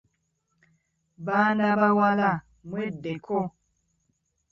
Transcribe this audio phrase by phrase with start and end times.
[1.25, 2.29] Baana bawala
[2.69, 3.39] mweddeko!